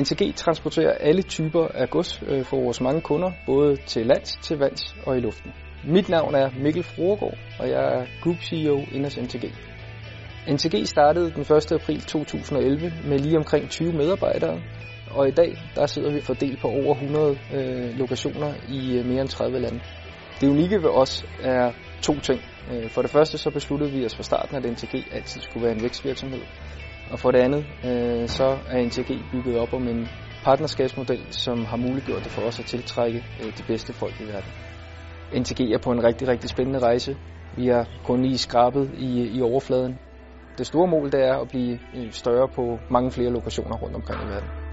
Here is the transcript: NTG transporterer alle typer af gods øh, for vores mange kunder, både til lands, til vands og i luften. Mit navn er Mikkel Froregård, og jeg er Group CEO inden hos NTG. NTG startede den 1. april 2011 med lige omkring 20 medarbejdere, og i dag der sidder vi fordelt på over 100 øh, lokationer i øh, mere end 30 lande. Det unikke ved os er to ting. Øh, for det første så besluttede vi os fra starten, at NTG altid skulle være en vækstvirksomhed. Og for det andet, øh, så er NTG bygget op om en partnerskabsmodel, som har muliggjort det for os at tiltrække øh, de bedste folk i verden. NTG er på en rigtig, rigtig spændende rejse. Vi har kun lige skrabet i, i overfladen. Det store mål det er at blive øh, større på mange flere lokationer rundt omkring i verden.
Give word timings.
NTG 0.00 0.34
transporterer 0.36 0.92
alle 0.92 1.22
typer 1.22 1.68
af 1.68 1.90
gods 1.90 2.22
øh, 2.26 2.44
for 2.44 2.60
vores 2.60 2.80
mange 2.80 3.00
kunder, 3.00 3.30
både 3.46 3.76
til 3.86 4.06
lands, 4.06 4.38
til 4.42 4.58
vands 4.58 4.96
og 5.06 5.16
i 5.16 5.20
luften. 5.20 5.52
Mit 5.84 6.08
navn 6.08 6.34
er 6.34 6.50
Mikkel 6.62 6.82
Froregård, 6.82 7.38
og 7.58 7.68
jeg 7.68 7.82
er 7.94 8.06
Group 8.22 8.36
CEO 8.36 8.76
inden 8.76 9.04
hos 9.04 9.16
NTG. 9.16 9.44
NTG 10.48 10.86
startede 10.88 11.30
den 11.30 11.40
1. 11.40 11.72
april 11.72 12.00
2011 12.00 12.92
med 13.04 13.18
lige 13.18 13.36
omkring 13.36 13.70
20 13.70 13.92
medarbejdere, 13.92 14.60
og 15.10 15.28
i 15.28 15.30
dag 15.30 15.58
der 15.74 15.86
sidder 15.86 16.12
vi 16.12 16.20
fordelt 16.20 16.60
på 16.60 16.68
over 16.68 16.94
100 16.94 17.38
øh, 17.54 17.98
lokationer 17.98 18.54
i 18.68 18.98
øh, 18.98 19.06
mere 19.06 19.20
end 19.20 19.28
30 19.28 19.58
lande. 19.58 19.80
Det 20.40 20.48
unikke 20.48 20.76
ved 20.82 20.90
os 20.90 21.24
er 21.42 21.72
to 22.02 22.20
ting. 22.20 22.40
Øh, 22.72 22.90
for 22.90 23.02
det 23.02 23.10
første 23.10 23.38
så 23.38 23.50
besluttede 23.50 23.92
vi 23.92 24.04
os 24.04 24.16
fra 24.16 24.22
starten, 24.22 24.56
at 24.56 24.64
NTG 24.72 24.94
altid 25.12 25.40
skulle 25.40 25.64
være 25.66 25.74
en 25.74 25.82
vækstvirksomhed. 25.82 26.40
Og 27.12 27.18
for 27.18 27.30
det 27.30 27.38
andet, 27.38 27.64
øh, 27.84 28.28
så 28.28 28.58
er 28.68 28.84
NTG 28.86 29.30
bygget 29.32 29.58
op 29.58 29.72
om 29.74 29.88
en 29.88 30.08
partnerskabsmodel, 30.44 31.26
som 31.30 31.64
har 31.64 31.76
muliggjort 31.76 32.24
det 32.24 32.32
for 32.32 32.42
os 32.42 32.60
at 32.60 32.66
tiltrække 32.66 33.24
øh, 33.40 33.52
de 33.58 33.62
bedste 33.66 33.92
folk 33.92 34.20
i 34.20 34.24
verden. 34.24 34.52
NTG 35.40 35.60
er 35.60 35.78
på 35.84 35.90
en 35.90 36.04
rigtig, 36.04 36.28
rigtig 36.28 36.50
spændende 36.50 36.78
rejse. 36.78 37.16
Vi 37.56 37.66
har 37.66 37.88
kun 38.04 38.22
lige 38.22 38.38
skrabet 38.38 38.90
i, 38.98 39.38
i 39.38 39.42
overfladen. 39.42 39.98
Det 40.58 40.66
store 40.66 40.88
mål 40.88 41.12
det 41.12 41.20
er 41.20 41.34
at 41.40 41.48
blive 41.48 41.78
øh, 41.96 42.12
større 42.12 42.48
på 42.48 42.78
mange 42.90 43.10
flere 43.10 43.30
lokationer 43.30 43.76
rundt 43.76 43.96
omkring 43.96 44.22
i 44.22 44.26
verden. 44.26 44.69